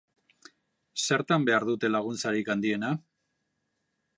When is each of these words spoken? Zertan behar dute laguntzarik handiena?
Zertan 1.03 1.45
behar 1.49 1.67
dute 1.71 1.91
laguntzarik 1.97 2.51
handiena? 2.55 2.91